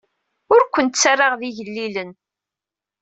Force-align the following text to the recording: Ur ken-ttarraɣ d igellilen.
Ur 0.53 0.61
ken-ttarraɣ 0.65 1.33
d 1.39 1.41
igellilen. 1.49 2.11